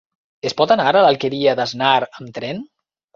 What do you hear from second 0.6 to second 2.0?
pot anar a l'Alqueria d'Asnar